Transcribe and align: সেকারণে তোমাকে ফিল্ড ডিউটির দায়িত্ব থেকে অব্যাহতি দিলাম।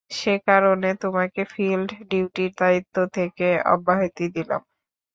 সেকারণে 0.11 0.91
তোমাকে 1.03 1.41
ফিল্ড 1.53 1.89
ডিউটির 2.09 2.51
দায়িত্ব 2.61 2.95
থেকে 3.15 3.45
অব্যাহতি 3.73 4.25
দিলাম। 4.35 4.61